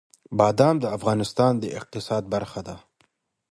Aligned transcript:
بادام 0.37 0.75
د 0.81 0.85
افغانستان 0.97 1.53
د 1.59 1.63
اقتصاد 1.79 2.23
برخه 2.33 2.61
ده. 2.67 2.75